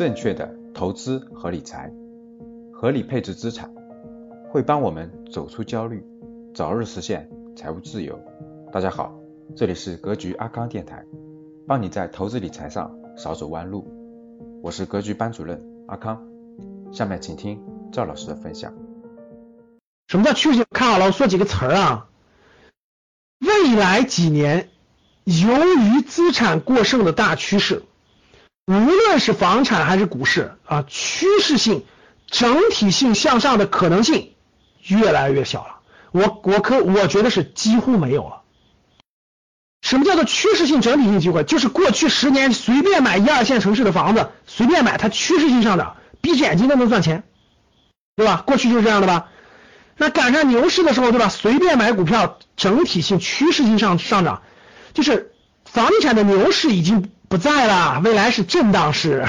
[0.00, 1.92] 正确的投资和理财，
[2.72, 3.70] 合理配置资产，
[4.48, 6.02] 会帮我们走出焦虑，
[6.54, 8.18] 早日实现财务自由。
[8.72, 9.14] 大家好，
[9.54, 11.04] 这里是格局阿康电台，
[11.68, 13.86] 帮你在投资理财上少走弯路。
[14.62, 16.26] 我是格局班主任阿康，
[16.90, 17.62] 下面请听
[17.92, 18.72] 赵老师的分享。
[20.08, 20.64] 什么叫趋势？
[20.70, 22.08] 看好了，我说几个词儿啊。
[23.40, 24.70] 未来几年，
[25.24, 27.82] 由于资产过剩的大趋势。
[28.70, 31.84] 无论是房产还是股市啊，趋势性、
[32.28, 34.30] 整体性向上的可能性
[34.86, 35.80] 越来越小了。
[36.12, 38.42] 我我可我觉得是几乎没有了。
[39.82, 41.42] 什么叫做趋势性、整体性机会？
[41.42, 47.24] 就是过去十年随便买一二线城市的房子，随便买，它趋势性上涨，闭着眼睛都能赚钱，
[48.14, 48.44] 对吧？
[48.46, 49.30] 过去就是这样的吧？
[49.96, 51.28] 那赶上牛市的时候，对吧？
[51.28, 54.42] 随便买股票，整体性、趋势性上上涨，
[54.94, 55.29] 就是
[55.72, 57.10] 房地产的牛市已经。
[57.30, 59.24] 不在了，未来是震荡市，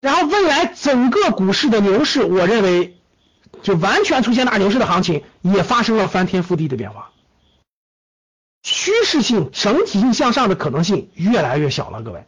[0.00, 2.98] 然后未来整个股市的牛市，我认为
[3.62, 7.12] 就完全出现大牛市的行情，也发生了翻天覆地的变化，
[8.64, 12.02] 趋势性、整体性向上的可能性越来越小了。
[12.02, 12.26] 各位，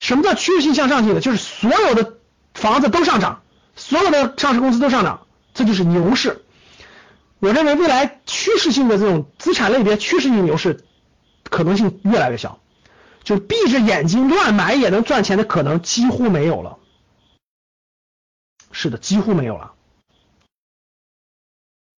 [0.00, 1.20] 什么叫趋势性向上性的？
[1.20, 2.14] 就是所有的
[2.54, 3.42] 房子都上涨，
[3.76, 6.44] 所有的上市公司都上涨，这就是牛市。
[7.38, 10.84] 我认为未来趋势性的这种资产类别趋势性牛市
[11.50, 12.60] 可能性越来越小。
[13.24, 16.78] 就闭着眼睛乱买也能赚钱的可能几乎没有了，
[18.72, 19.74] 是的，几乎没有了。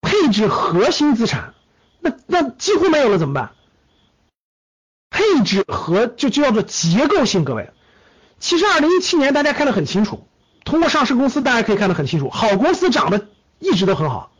[0.01, 1.55] 配置核心资产，
[2.01, 3.53] 那那几乎没有了怎么办？
[5.09, 7.71] 配置和就就叫做结构性，各位，
[8.41, 10.27] 其实二零一七年大家看得很清楚，
[10.65, 13.29] 通过上市公司大家可以看得很清楚，好公司涨得
[13.61, 14.33] 一直都很好，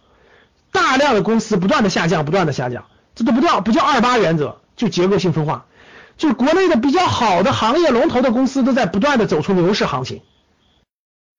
[0.73, 5.67] 大量的公司不断的下降，不断的下降，这都不叫不叫二八原则，就结构性分化。
[6.17, 10.23] 就国内的比较好的行业龙头的公司都在不断的走出牛市行情，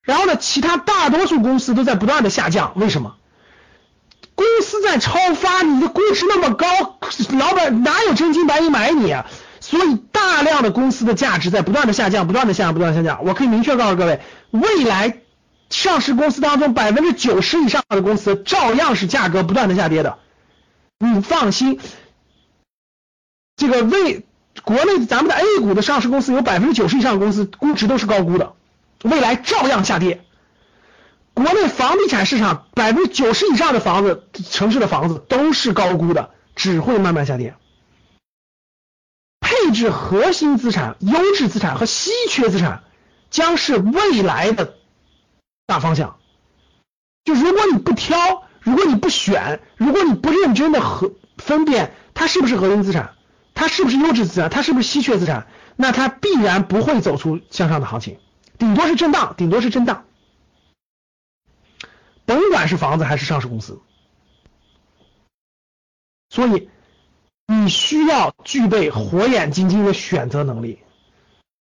[0.03, 2.73] 然后呢，其他大多数公司都在不断的下降。
[2.75, 3.15] 为什么？
[4.35, 6.67] 公司在超发，你的估值那么高，
[7.37, 9.25] 老板哪有真金白银买你啊？
[9.59, 13.23] 所以大量的公司的价值在不断的下降，不断的下降，不断的下降。
[13.25, 15.19] 我可以明确告诉各位，未来
[15.69, 20.17] 上市公司当中百分之九十以上的公司照样是价格不断的下跌的，
[20.97, 21.79] 你放心，
[23.61, 24.25] 这个未。
[24.63, 28.53] 国内咱们的 A 股的上市公司有百分之九十以上的公司估值都是高估的，
[29.01, 30.25] 未来照样下跌。
[31.33, 37.55] 国内房地产市场百分之九十以上的房子，城市的房子都是高估的，只会慢慢下跌。
[39.39, 42.83] 配置核心资产、优质资产和稀缺资产
[43.29, 44.75] 将是未来的
[45.65, 46.17] 大方向。
[47.23, 53.13] 就如果你不挑，如果你不选，如果你不认真的和分辨它是不是核心资产。
[53.61, 54.49] 它是不是优质资产？
[54.49, 55.45] 它是不是稀缺资产？
[55.75, 58.17] 那它必然不会走出向上的行情，
[58.57, 60.05] 顶多是震荡，顶多是震荡。
[62.25, 63.79] 甭管是房子还是上市公司，
[66.31, 66.69] 所以
[67.45, 70.79] 你需要具备火眼金睛的选择能力。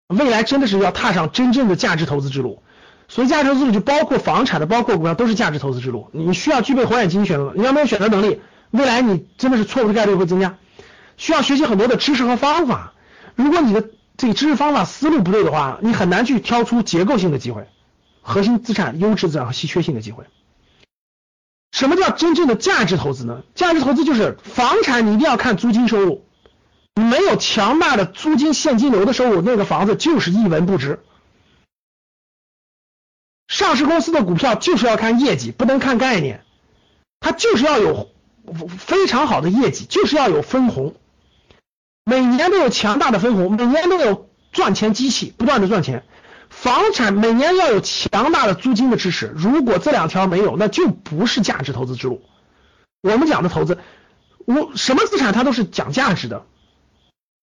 [0.08, 2.62] 未来真的是要踏上真正的价值投资之路，
[3.08, 6.08] 所以价值投资之路就包括房产的，包括股票，都是价值投资之路。
[6.12, 8.40] 你需要具备火眼金睛选择，你要没有选择能力，
[8.70, 10.56] 未来你真的是错误的概率会增加。
[11.20, 12.94] 需要学习很多的知识和方法，
[13.34, 17.68] 如果你的这个知识方法思路不对的话，你很难去挑出结构性的机会、
[18.22, 20.24] 核心资产、优质资产和稀缺性的机会。
[21.72, 23.42] 什么叫真正的价值投资呢？
[23.54, 26.24] 价值投资就是房产，你一定要看租金收入，
[26.94, 31.00] 你没有强大的租金现金流的收入，那个房子就是一文不值。
[33.46, 36.44] 上市公司的股票就是要看业绩，不能看概念，
[37.20, 38.08] 它就是要有
[38.78, 40.94] 非常好的业绩，就是要有分红。
[42.04, 46.04] 每年都有强大的分红，每年都有赚钱机器不断的赚钱。
[46.48, 52.22] 房产每年要有强大的租金的支持，如果这两条没有，那就不是价值投资之路。
[53.02, 53.78] 我们讲的投资，
[54.46, 56.44] 我什么资产它都是讲价值的，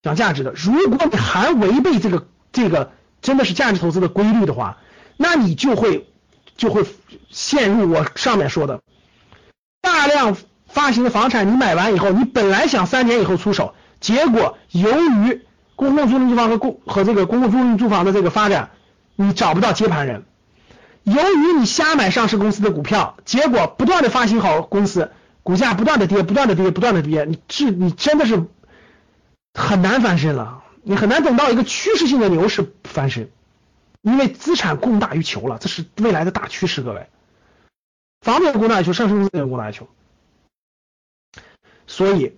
[0.03, 0.51] 讲价值的。
[0.51, 2.91] 如果你还违背这个这个
[3.22, 4.80] 真的是价值投资的规律的话，
[5.15, 6.10] 那你就会
[6.57, 6.86] 就会
[7.30, 8.81] 陷入我上面说的
[9.81, 10.36] 大量
[10.68, 13.74] 发行的房产，你买完以后，你本来想三年以后出手。
[14.00, 15.42] 结果，由于
[15.76, 18.72] 公共租赁住房和公和这个公共租赁住房的这个发展，
[19.16, 20.24] 你找不到接盘人。
[21.04, 25.12] 由于你瞎买上市公司的股票，结果不断的发行好公司，
[25.42, 28.46] 股价不断的跌，不断的跌，不断的跌，你是你真的是
[29.54, 33.30] 很难翻身了，你很难等到一个趋势性的牛市翻身，
[34.02, 37.08] 因为资产供大于求了，这是未来的大趋势，各位，
[38.22, 39.88] 房子供大于求，上市公司也供大于求，
[41.88, 42.36] 所以。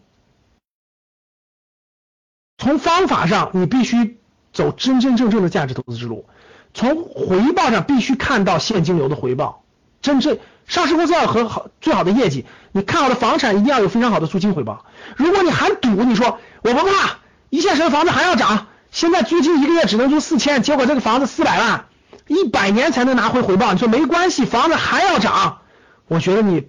[2.69, 4.19] 从方法上，你必须
[4.53, 6.27] 走真真正正的价值投资之路。
[6.75, 9.63] 从回报上必须看到现金流的回报。
[10.03, 10.37] 真正
[10.67, 14.85] 上市公司要和好最好的业绩，你看好的房产一定要有非常好的租金回报。
[15.15, 17.17] 如果你还赌，你说我不怕，
[17.49, 21.85] 一线城市房子还要涨，现在租金一个月只能租四千，结果这个房子四百万，
[22.27, 23.73] 一百年才能拿回回报。
[23.73, 25.61] 你说没关系，房子还要涨，
[26.07, 26.67] 我觉得你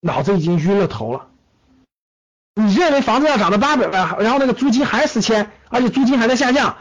[0.00, 1.26] 脑子已经晕了头了。
[2.78, 6.76] 认为房子要涨到八百万，然后那个租金还四千，而且租金还在下降，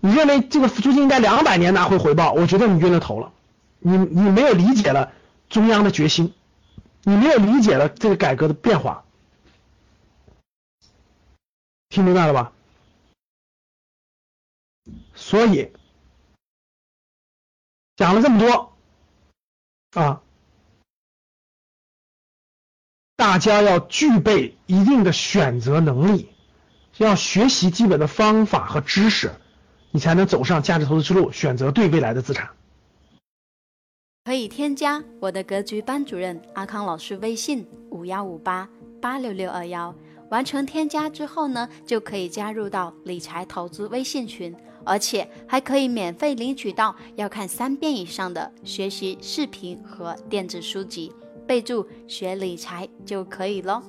[0.00, 2.32] 你认为这个租金应该两百年拿回回报？
[2.32, 3.32] 我觉得你晕了头了，
[3.78, 5.12] 你你没有理解了
[5.48, 6.34] 中央的决心，
[7.02, 9.04] 你没有理解了这个改革的变化，
[11.88, 12.52] 听明白了吧？
[15.14, 15.72] 所以
[17.96, 18.76] 讲了这么多
[19.94, 20.22] 啊。
[23.16, 26.28] 大家要具备一定的选择能力，
[26.98, 29.32] 要学习基本的方法和知识，
[29.90, 32.50] 你才能走上价值投资之路，选择对未来的资产。
[34.26, 38.68] 可以添加我的格局班主任阿康老师微信五幺五八
[39.00, 39.94] 八六六二幺，
[40.30, 44.54] 完成添加之后呢，就可以加入到理财投资微信群，
[44.84, 51.10] 而且还可以免费领取到要看三遍以上的学习视频和电子书籍。
[51.46, 53.82] 备注学理财就可以了。